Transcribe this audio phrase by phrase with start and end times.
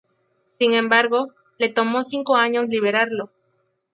[0.57, 1.27] Sin embargo,
[1.59, 3.29] le tomó cinco años liberarlo.